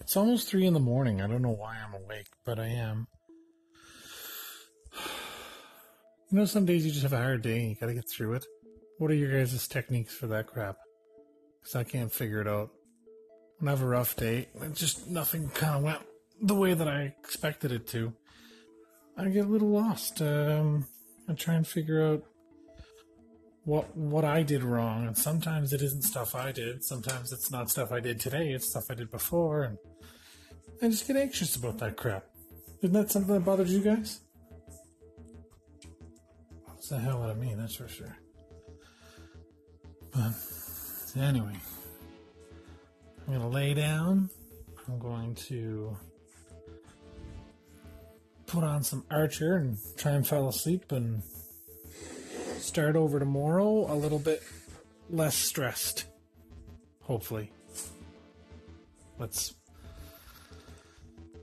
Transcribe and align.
It's 0.00 0.16
almost 0.16 0.48
three 0.48 0.66
in 0.66 0.74
the 0.74 0.80
morning. 0.80 1.20
I 1.20 1.26
don't 1.26 1.42
know 1.42 1.50
why 1.50 1.76
I'm 1.76 1.94
awake, 1.94 2.28
but 2.44 2.58
I 2.58 2.66
am. 2.66 3.06
You 6.32 6.38
know, 6.38 6.44
some 6.44 6.64
days 6.64 6.86
you 6.86 6.92
just 6.92 7.02
have 7.02 7.12
a 7.12 7.16
hard 7.16 7.42
day 7.42 7.58
and 7.58 7.70
you 7.70 7.74
gotta 7.74 7.92
get 7.92 8.08
through 8.08 8.34
it. 8.34 8.46
What 8.98 9.10
are 9.10 9.14
your 9.14 9.32
guys' 9.32 9.66
techniques 9.66 10.14
for 10.14 10.28
that 10.28 10.46
crap? 10.46 10.76
Because 11.58 11.74
I 11.74 11.82
can't 11.82 12.12
figure 12.12 12.40
it 12.40 12.46
out. 12.46 12.70
When 13.58 13.66
I 13.66 13.72
have 13.72 13.82
a 13.82 13.86
rough 13.86 14.14
day, 14.14 14.46
it 14.62 14.74
just 14.76 15.08
nothing 15.08 15.48
kind 15.48 15.78
of 15.78 15.82
went 15.82 15.98
the 16.40 16.54
way 16.54 16.74
that 16.74 16.86
I 16.86 17.16
expected 17.18 17.72
it 17.72 17.88
to. 17.88 18.12
I 19.16 19.28
get 19.28 19.46
a 19.46 19.48
little 19.48 19.70
lost. 19.70 20.22
Um, 20.22 20.86
I 21.28 21.32
try 21.32 21.54
and 21.54 21.66
figure 21.66 22.00
out 22.00 22.22
what 23.64 23.94
what 23.96 24.24
I 24.24 24.42
did 24.42 24.62
wrong, 24.62 25.06
and 25.06 25.16
sometimes 25.16 25.72
it 25.72 25.82
isn't 25.82 26.02
stuff 26.02 26.34
I 26.34 26.52
did. 26.52 26.84
Sometimes 26.84 27.32
it's 27.32 27.50
not 27.50 27.70
stuff 27.70 27.92
I 27.92 28.00
did 28.00 28.20
today. 28.20 28.52
It's 28.52 28.70
stuff 28.70 28.90
I 28.90 28.94
did 28.94 29.10
before, 29.10 29.62
and 29.62 29.78
I 30.82 30.88
just 30.88 31.06
get 31.06 31.16
anxious 31.16 31.56
about 31.56 31.78
that 31.78 31.96
crap. 31.96 32.24
Isn't 32.82 32.94
that 32.94 33.10
something 33.10 33.34
that 33.34 33.44
bothers 33.44 33.72
you 33.72 33.80
guys? 33.80 34.20
What's 36.64 36.88
the 36.88 36.98
hell 36.98 37.22
out 37.22 37.30
of 37.30 37.38
me? 37.38 37.54
That's 37.54 37.76
for 37.76 37.88
sure. 37.88 38.16
But 40.12 40.32
anyway, 41.20 41.56
I'm 43.26 43.34
gonna 43.34 43.48
lay 43.48 43.74
down. 43.74 44.30
I'm 44.88 44.98
going 44.98 45.34
to 45.36 45.96
put 48.46 48.64
on 48.64 48.82
some 48.82 49.04
Archer 49.10 49.56
and 49.56 49.78
try 49.96 50.12
and 50.12 50.26
fall 50.26 50.48
asleep 50.48 50.90
and 50.90 51.22
start 52.70 52.94
over 52.94 53.18
tomorrow 53.18 53.92
a 53.92 53.96
little 53.96 54.20
bit 54.20 54.44
less 55.08 55.34
stressed. 55.34 56.04
Hopefully. 57.02 57.50
Let's 59.18 59.56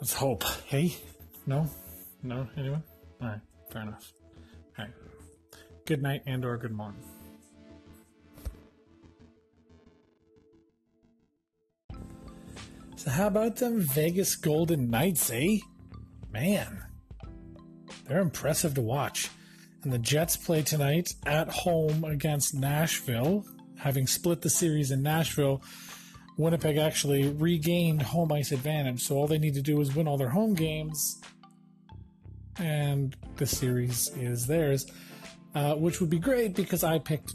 let's 0.00 0.14
hope. 0.14 0.42
Hey? 0.66 0.96
No? 1.46 1.70
No? 2.24 2.48
Anyone? 2.56 2.82
Alright, 3.22 3.38
fair 3.70 3.82
enough. 3.82 4.12
Alright. 4.76 4.92
Good 5.86 6.02
night 6.02 6.22
and 6.26 6.44
or 6.44 6.56
good 6.56 6.72
morning. 6.72 7.04
So 12.96 13.10
how 13.10 13.28
about 13.28 13.56
them 13.56 13.78
Vegas 13.78 14.34
Golden 14.34 14.90
Knights, 14.90 15.30
eh? 15.30 15.58
Man, 16.32 16.82
they're 18.08 18.18
impressive 18.18 18.74
to 18.74 18.82
watch. 18.82 19.30
And 19.82 19.92
the 19.92 19.98
Jets 19.98 20.36
play 20.36 20.62
tonight 20.62 21.14
at 21.26 21.48
home 21.48 22.04
against 22.04 22.54
Nashville. 22.54 23.44
Having 23.78 24.06
split 24.06 24.42
the 24.42 24.50
series 24.50 24.92
in 24.92 25.02
Nashville, 25.02 25.60
Winnipeg 26.36 26.76
actually 26.76 27.28
regained 27.28 28.02
home 28.02 28.30
ice 28.30 28.52
advantage. 28.52 29.02
So 29.02 29.16
all 29.16 29.26
they 29.26 29.38
need 29.38 29.54
to 29.54 29.62
do 29.62 29.80
is 29.80 29.94
win 29.94 30.06
all 30.06 30.16
their 30.16 30.28
home 30.28 30.54
games, 30.54 31.20
and 32.58 33.16
the 33.36 33.46
series 33.46 34.10
is 34.16 34.46
theirs, 34.46 34.86
uh, 35.54 35.74
which 35.74 36.00
would 36.00 36.10
be 36.10 36.18
great 36.18 36.54
because 36.54 36.84
I 36.84 36.98
picked 37.00 37.34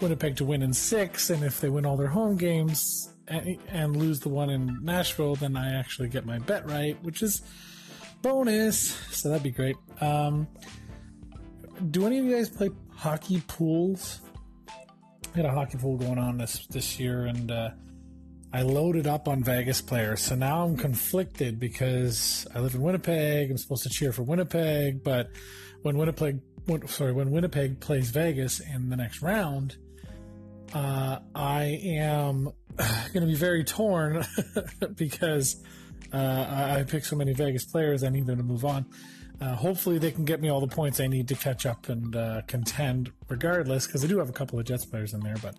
Winnipeg 0.00 0.36
to 0.38 0.44
win 0.44 0.62
in 0.62 0.72
six. 0.72 1.30
And 1.30 1.44
if 1.44 1.60
they 1.60 1.68
win 1.68 1.86
all 1.86 1.96
their 1.96 2.08
home 2.08 2.36
games 2.36 3.10
and, 3.28 3.56
and 3.68 3.96
lose 3.96 4.18
the 4.20 4.30
one 4.30 4.50
in 4.50 4.84
Nashville, 4.84 5.36
then 5.36 5.56
I 5.56 5.78
actually 5.78 6.08
get 6.08 6.26
my 6.26 6.38
bet 6.38 6.66
right, 6.66 7.00
which 7.04 7.22
is 7.22 7.42
bonus. 8.20 8.94
So 9.12 9.28
that'd 9.28 9.44
be 9.44 9.50
great. 9.50 9.76
Um, 10.00 10.48
do 11.90 12.06
any 12.06 12.18
of 12.18 12.24
you 12.24 12.36
guys 12.36 12.48
play 12.48 12.70
hockey 12.94 13.42
pools? 13.46 14.20
I 14.68 15.38
had 15.38 15.46
a 15.46 15.50
hockey 15.50 15.78
pool 15.78 15.96
going 15.96 16.18
on 16.18 16.38
this 16.38 16.66
this 16.68 16.98
year, 17.00 17.26
and 17.26 17.50
uh, 17.50 17.70
I 18.52 18.62
loaded 18.62 19.06
up 19.06 19.26
on 19.26 19.42
Vegas 19.42 19.80
players. 19.80 20.22
So 20.22 20.36
now 20.36 20.64
I'm 20.64 20.76
conflicted 20.76 21.58
because 21.58 22.46
I 22.54 22.60
live 22.60 22.74
in 22.74 22.82
Winnipeg. 22.82 23.50
I'm 23.50 23.58
supposed 23.58 23.82
to 23.82 23.88
cheer 23.88 24.12
for 24.12 24.22
Winnipeg, 24.22 25.02
but 25.02 25.30
when 25.82 25.98
Winnipeg, 25.98 26.40
when, 26.66 26.86
sorry, 26.86 27.12
when 27.12 27.30
Winnipeg 27.30 27.80
plays 27.80 28.10
Vegas 28.10 28.60
in 28.60 28.90
the 28.90 28.96
next 28.96 29.22
round, 29.22 29.76
uh, 30.72 31.18
I 31.34 31.80
am 31.84 32.44
going 32.76 33.20
to 33.20 33.26
be 33.26 33.34
very 33.34 33.64
torn 33.64 34.24
because 34.96 35.62
uh, 36.12 36.16
I, 36.16 36.78
I 36.78 36.82
picked 36.84 37.06
so 37.06 37.16
many 37.16 37.32
Vegas 37.32 37.64
players. 37.64 38.04
I 38.04 38.08
need 38.08 38.26
them 38.26 38.36
to 38.36 38.44
move 38.44 38.64
on. 38.64 38.86
Uh, 39.40 39.54
hopefully, 39.54 39.98
they 39.98 40.10
can 40.10 40.24
get 40.24 40.40
me 40.40 40.48
all 40.48 40.60
the 40.60 40.74
points 40.74 41.00
I 41.00 41.06
need 41.06 41.28
to 41.28 41.34
catch 41.34 41.66
up 41.66 41.88
and 41.88 42.14
uh, 42.14 42.42
contend, 42.46 43.12
regardless, 43.28 43.86
because 43.86 44.04
I 44.04 44.08
do 44.08 44.18
have 44.18 44.28
a 44.28 44.32
couple 44.32 44.58
of 44.58 44.64
Jets 44.64 44.84
players 44.86 45.12
in 45.12 45.20
there. 45.20 45.36
But, 45.42 45.56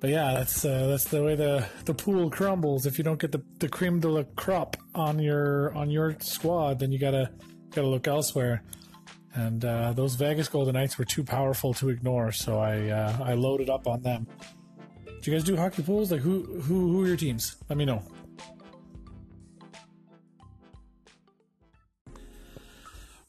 but 0.00 0.10
yeah, 0.10 0.32
that's 0.32 0.64
uh, 0.64 0.86
that's 0.86 1.04
the 1.04 1.22
way 1.22 1.34
the, 1.34 1.66
the 1.84 1.94
pool 1.94 2.30
crumbles. 2.30 2.86
If 2.86 2.98
you 2.98 3.04
don't 3.04 3.20
get 3.20 3.32
the, 3.32 3.42
the 3.58 3.68
cream 3.68 4.00
de 4.00 4.08
la 4.08 4.22
crop 4.36 4.76
on 4.94 5.18
your 5.18 5.74
on 5.74 5.90
your 5.90 6.16
squad, 6.20 6.78
then 6.80 6.92
you 6.92 6.98
gotta 6.98 7.30
gotta 7.70 7.88
look 7.88 8.08
elsewhere. 8.08 8.62
And 9.34 9.64
uh, 9.64 9.92
those 9.92 10.14
Vegas 10.14 10.48
Golden 10.48 10.74
Knights 10.74 10.98
were 10.98 11.04
too 11.04 11.22
powerful 11.22 11.72
to 11.74 11.88
ignore, 11.90 12.32
so 12.32 12.58
I 12.58 12.88
uh, 12.88 13.18
I 13.22 13.34
loaded 13.34 13.70
up 13.70 13.86
on 13.86 14.02
them. 14.02 14.26
Do 15.22 15.30
you 15.30 15.36
guys 15.36 15.44
do 15.44 15.56
hockey 15.56 15.82
pools? 15.82 16.10
Like 16.10 16.22
who 16.22 16.42
who 16.62 16.90
who 16.90 17.04
are 17.04 17.06
your 17.06 17.16
teams? 17.16 17.56
Let 17.68 17.76
me 17.76 17.84
know. 17.84 18.02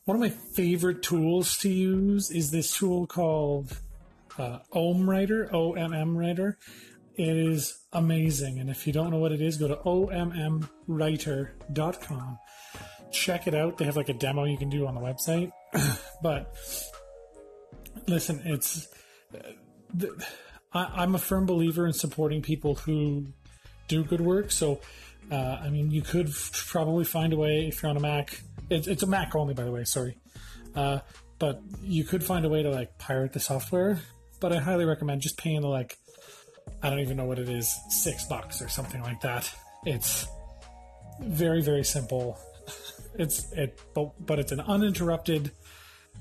One 0.06 0.16
of 0.16 0.22
my 0.22 0.30
favorite 0.30 1.04
tools 1.04 1.60
to 1.60 1.70
use 1.70 2.32
is 2.32 2.50
this 2.50 2.76
tool 2.76 3.06
called 3.06 3.78
uh, 4.38 4.60
Omm 4.74 5.08
Writer, 5.08 5.48
O 5.54 5.74
M 5.74 5.94
M 5.94 6.18
Writer. 6.18 6.58
It 7.16 7.38
is 7.38 7.80
amazing. 7.94 8.58
And 8.58 8.68
if 8.70 8.88
you 8.88 8.94
don't 8.94 9.12
know 9.12 9.20
what 9.20 9.32
it 9.32 9.42
is, 9.42 9.58
go 9.58 9.68
to 9.68 9.76
ommwriter.com. 9.76 12.40
Check 13.12 13.46
it 13.46 13.54
out. 13.54 13.78
They 13.78 13.86
have 13.86 13.96
like 13.96 14.10
a 14.10 14.14
demo 14.14 14.46
you 14.46 14.58
can 14.58 14.70
do 14.70 14.88
on 14.88 14.96
the 14.96 15.02
website. 15.02 15.52
but 16.24 16.56
listen, 18.08 18.42
it's. 18.46 18.88
Uh, 19.34 20.08
I, 20.74 21.04
am 21.04 21.14
a 21.14 21.20
firm 21.20 21.46
believer 21.46 21.86
in 21.86 21.94
supporting 21.94 22.42
people 22.42 22.74
who 22.76 23.28
do 23.88 24.04
good 24.04 24.22
work. 24.22 24.50
So, 24.52 24.80
uh, 25.30 25.60
I 25.62 25.70
mean, 25.70 25.92
you 25.92 26.02
could 26.02 26.30
f- 26.30 26.66
probably 26.70 27.04
find 27.04 27.34
a 27.34 27.36
way 27.36 27.68
if 27.68 27.84
you're 27.84 27.90
on 27.90 27.98
a 27.98 28.00
Mac 28.00 28.42
it's, 28.72 28.88
it's 28.88 29.04
a 29.04 29.08
Mac 29.08 29.36
only, 29.36 29.54
by 29.54 29.64
the 29.64 29.72
way. 29.72 29.84
Sorry, 29.84 30.18
uh, 30.76 31.00
but 31.40 31.62
you 31.82 32.04
could 32.04 32.24
find 32.24 32.46
a 32.46 32.50
way 32.50 32.64
to 32.64 32.70
like 32.70 32.98
pirate 32.98 33.34
the 33.34 33.40
software. 33.40 34.00
But 34.40 34.54
I 34.54 34.58
highly 34.58 34.86
recommend 34.86 35.22
just 35.22 35.38
paying 35.38 35.62
the 35.62 35.68
like 35.68 35.98
I 36.82 36.90
don't 36.90 37.00
even 37.00 37.18
know 37.18 37.26
what 37.26 37.38
it 37.38 37.50
is, 37.50 37.74
six 37.90 38.26
bucks 38.26 38.62
or 38.62 38.70
something 38.70 39.02
like 39.02 39.22
that. 39.22 39.54
It's 39.86 40.28
very 41.20 41.62
very 41.62 41.84
simple. 41.84 42.40
It's 43.16 43.52
it, 43.52 43.78
but, 43.94 44.14
but 44.26 44.40
it's 44.40 44.54
an 44.54 44.62
uninterrupted. 44.62 45.52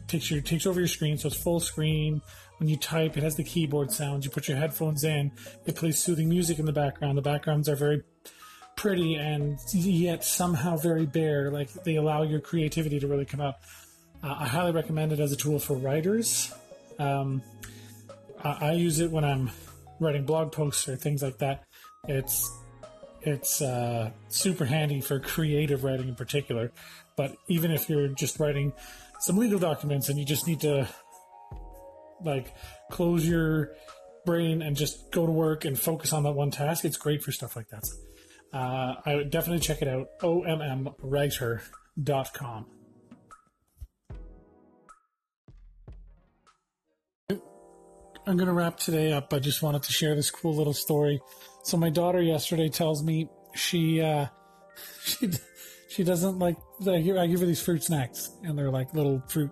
Takes 0.09 0.29
your 0.29 0.41
takes 0.41 0.67
over 0.67 0.81
your 0.81 0.89
screen, 0.89 1.19
so 1.19 1.29
it's 1.29 1.37
full 1.37 1.61
screen. 1.61 2.21
When 2.59 2.69
you 2.69 2.77
type, 2.77 3.17
it 3.17 3.23
has 3.23 3.37
the 3.37 3.45
keyboard 3.45 3.93
sounds. 3.93 4.25
You 4.25 4.33
put 4.33 4.49
your 4.49 4.57
headphones 4.57 5.05
in, 5.05 5.31
it 5.67 5.77
plays 5.77 6.03
soothing 6.03 6.29
music 6.29 6.59
in 6.59 6.67
the 6.67 6.73
background. 6.73 7.17
The 7.17 7.23
backgrounds 7.23 7.69
are 7.69 7.77
very 7.77 8.03
pretty 8.81 9.17
and 9.17 9.59
yet 9.75 10.25
somehow 10.25 10.75
very 10.75 11.05
bare. 11.05 11.51
Like 11.51 11.71
they 11.85 11.97
allow 11.97 12.23
your 12.23 12.41
creativity 12.41 12.99
to 12.99 13.07
really 13.07 13.27
come 13.27 13.41
out. 13.43 13.57
Uh, 14.25 14.37
I 14.39 14.47
highly 14.47 14.73
recommend 14.73 15.13
it 15.13 15.21
as 15.21 15.33
a 15.33 15.37
tool 15.37 15.59
for 15.59 15.75
writers. 15.75 16.51
Um, 16.99 17.43
I, 18.43 18.69
I, 18.69 18.73
use 18.73 19.01
it 19.01 19.11
when 19.11 19.23
I'm 19.23 19.51
writing 19.99 20.25
blog 20.25 20.53
posts 20.53 20.89
or 20.89 20.97
things 20.97 21.23
like 21.23 21.39
that. 21.39 21.65
It's 22.09 22.51
it's 23.21 23.61
uh, 23.61 24.13
super 24.31 24.65
handy 24.65 25.03
for 25.03 25.21
creative 25.21 25.85
writing 25.85 26.09
in 26.09 26.15
particular. 26.15 26.73
But 27.17 27.37
even 27.49 27.73
if 27.73 27.91
you're 27.91 28.09
just 28.09 28.41
writing 28.41 28.73
some 29.21 29.37
legal 29.37 29.59
documents 29.59 30.09
and 30.09 30.19
you 30.19 30.25
just 30.25 30.47
need 30.47 30.61
to 30.61 30.89
like 32.25 32.55
close 32.91 33.29
your 33.29 33.73
brain 34.25 34.63
and 34.63 34.75
just 34.75 35.11
go 35.11 35.27
to 35.27 35.33
work 35.33 35.67
and 35.67 35.79
focus 35.79 36.15
on 36.15 36.23
that 36.23 36.33
one 36.33 36.51
task, 36.51 36.87
it's 36.87 36.97
great 36.97 37.23
for 37.23 37.31
stuff 37.31 37.57
like 37.57 37.69
that. 37.69 37.85
Uh, 38.53 38.95
I 39.07 39.15
would 39.15 39.31
definitely 39.31 39.61
check 39.61 39.83
it 39.83 39.89
out. 39.89 40.09
OMMwriter.com. 40.21 42.67
I'm 48.27 48.37
going 48.37 48.49
to 48.49 48.53
wrap 48.53 48.77
today 48.77 49.13
up. 49.13 49.33
I 49.33 49.39
just 49.39 49.63
wanted 49.63 49.83
to 49.85 49.93
share 49.93 50.15
this 50.15 50.31
cool 50.31 50.55
little 50.55 50.75
story. 50.75 51.21
So 51.63 51.77
my 51.77 51.91
daughter 51.91 52.21
yesterday 52.21 52.69
tells 52.69 53.03
me 53.03 53.29
she 53.55 54.01
uh, 54.01 54.27
she 55.05 55.31
she 55.89 56.05
doesn't 56.05 56.39
like 56.39 56.57
I 56.87 57.01
give, 57.01 57.17
I 57.17 57.27
give 57.27 57.41
her 57.41 57.47
these 57.47 57.63
fruit 57.63 57.83
snacks 57.83 58.31
and 58.45 58.59
they're 58.59 58.71
like 58.71 58.95
little 58.95 59.23
fruit 59.29 59.51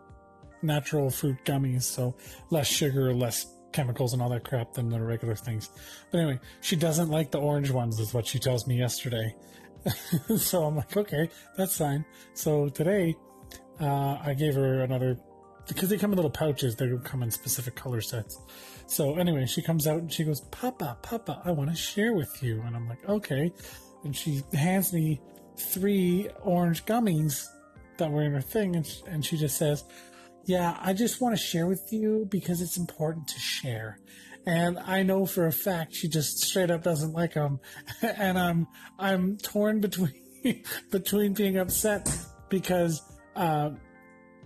natural 0.63 1.11
fruit 1.11 1.39
gummies, 1.45 1.83
so 1.83 2.17
less 2.51 2.67
sugar, 2.67 3.13
less 3.15 3.47
chemicals 3.79 4.13
and 4.13 4.21
all 4.21 4.29
that 4.31 4.45
crap 4.45 4.75
than 4.75 4.89
the 4.89 5.01
regular 5.01 5.35
things. 5.35 5.71
But 6.11 6.19
anyway, 6.19 6.41
she 6.61 6.77
doesn't 6.77 7.11
like 7.11 7.31
the 7.31 7.39
orange 7.39 7.71
ones, 7.71 7.99
is 8.01 8.13
what 8.13 8.27
she 8.27 8.39
tells 8.39 8.67
me 8.67 8.77
yesterday. 8.79 9.35
so 10.37 10.65
I'm 10.65 10.77
like, 10.77 10.97
okay, 10.97 11.29
that's 11.57 11.79
fine. 11.79 12.05
So 12.35 12.69
today, 12.69 13.17
uh, 13.81 14.19
I 14.21 14.35
gave 14.35 14.55
her 14.55 14.81
another 14.81 15.17
because 15.69 15.91
they 15.91 15.99
come 15.99 16.13
in 16.13 16.17
little 16.17 16.31
pouches. 16.31 16.77
They 16.77 16.91
come 17.05 17.23
in 17.23 17.31
specific 17.31 17.77
color 17.77 18.01
sets. 18.01 18.41
So 18.87 19.17
anyway, 19.17 19.47
she 19.47 19.63
comes 19.63 19.87
out 19.87 19.99
and 19.99 20.13
she 20.13 20.25
goes, 20.25 20.41
"Papa, 20.51 20.97
Papa, 21.03 21.43
I 21.45 21.53
want 21.53 21.71
to 21.71 21.77
share 21.77 22.15
with 22.15 22.43
you." 22.43 22.63
And 22.63 22.75
I'm 22.75 22.89
like, 22.89 23.07
"Okay." 23.09 23.53
and 24.05 24.17
she 24.17 24.43
hands 24.53 24.93
me 24.93 25.21
three 25.57 26.29
orange 26.43 26.85
gummies 26.85 27.47
that 27.99 28.11
were 28.11 28.23
in 28.23 28.33
her 28.33 28.41
thing, 28.41 28.77
and 28.77 28.87
she, 28.87 29.03
and 29.07 29.25
she 29.25 29.37
just 29.37 29.59
says, 29.59 29.85
"Yeah, 30.49 30.77
I 30.81 30.95
just 30.95 31.21
want 31.21 31.37
to 31.37 31.43
share 31.43 31.67
with 31.67 31.93
you 31.93 32.27
because 32.31 32.61
it's 32.61 32.77
important 32.77 33.29
to 33.29 33.39
share." 33.39 33.99
And 34.47 34.79
I 34.79 35.03
know 35.03 35.27
for 35.27 35.47
a 35.47 35.53
fact 35.53 35.95
she 35.95 36.09
just 36.09 36.39
straight 36.39 36.71
up 36.71 36.83
doesn't 36.83 37.13
like 37.13 37.35
him. 37.35 37.61
and 38.03 38.39
I'm 38.39 38.67
I'm 38.99 39.37
torn 39.37 39.81
between 39.81 40.15
between 40.91 41.35
being 41.35 41.59
upset 41.59 42.09
because 42.49 43.03
uh, 43.37 43.71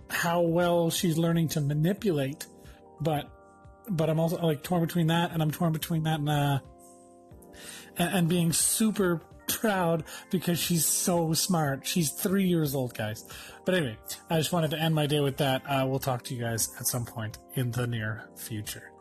how 0.09 0.41
well 0.41 0.89
she's 0.89 1.17
learning 1.17 1.47
to 1.49 1.61
manipulate, 1.61 2.47
but 2.99 3.29
but 3.89 4.09
I'm 4.09 4.19
also 4.19 4.37
like 4.41 4.61
torn 4.61 4.81
between 4.81 5.07
that, 5.07 5.31
and 5.31 5.41
I'm 5.41 5.51
torn 5.51 5.71
between 5.71 6.03
that 6.03 6.19
and 6.19 6.29
uh, 6.29 6.59
and, 7.97 8.17
and 8.17 8.29
being 8.29 8.51
super 8.51 9.21
proud 9.47 10.03
because 10.29 10.59
she's 10.59 10.85
so 10.85 11.33
smart. 11.33 11.85
She's 11.85 12.11
three 12.11 12.45
years 12.45 12.75
old, 12.75 12.93
guys. 12.93 13.25
But 13.65 13.75
anyway, 13.75 13.97
I 14.29 14.37
just 14.37 14.51
wanted 14.51 14.71
to 14.71 14.79
end 14.79 14.95
my 14.95 15.05
day 15.05 15.19
with 15.19 15.37
that. 15.37 15.63
Uh, 15.67 15.85
we'll 15.87 15.99
talk 15.99 16.23
to 16.25 16.33
you 16.35 16.41
guys 16.41 16.69
at 16.79 16.87
some 16.87 17.05
point 17.05 17.37
in 17.55 17.71
the 17.71 17.87
near 17.87 18.29
future. 18.35 18.92